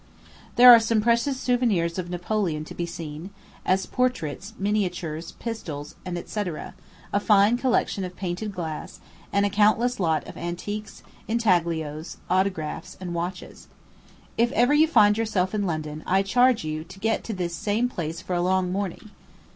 There 0.55 0.71
are 0.71 0.79
some 0.79 0.99
precious 0.99 1.39
souvenirs 1.39 1.99
of 1.99 2.09
Napoleon 2.09 2.65
to 2.65 2.73
be 2.73 2.87
seen, 2.87 3.29
as 3.63 3.85
portraits, 3.85 4.55
miniatures, 4.57 5.33
pistols, 5.33 5.93
&c., 6.07 6.41
a 7.13 7.19
fine 7.19 7.55
collection 7.55 8.03
of 8.03 8.15
painted 8.15 8.51
glass, 8.51 8.99
and 9.31 9.45
a 9.45 9.49
countless 9.51 9.99
lot 9.99 10.27
of 10.27 10.37
antiques, 10.37 11.03
intaglios, 11.27 12.17
autographs, 12.31 12.97
and 12.99 13.13
watches. 13.13 13.67
If 14.39 14.51
ever 14.53 14.73
you 14.73 14.87
find 14.87 15.19
yourself 15.19 15.53
in 15.53 15.67
London, 15.67 16.01
I 16.07 16.23
charge 16.23 16.63
you, 16.63 16.83
get 16.85 17.23
to 17.25 17.33
this 17.35 17.53
same 17.53 17.87
place 17.87 18.21
for 18.21 18.33
a 18.33 18.41
long 18.41 18.71
morning. 18.71 19.11